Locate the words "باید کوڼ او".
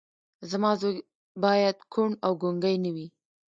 1.43-2.31